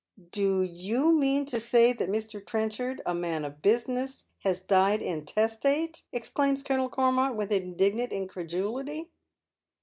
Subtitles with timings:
[0.41, 2.43] "Do you mean to say that Mr.
[2.43, 9.11] Trenchard, a man of business, has died intestate?" exclaims Colonel Stormont, with indignant incredulity.